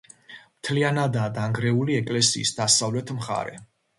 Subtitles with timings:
[0.59, 3.57] მთლიანადაა დანგრეული ეკლესიის დასავლეთ მხარე.